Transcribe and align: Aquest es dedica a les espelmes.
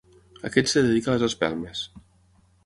Aquest 0.47 0.71
es 0.81 0.87
dedica 0.87 1.11
a 1.13 1.15
les 1.17 1.27
espelmes. 1.29 1.85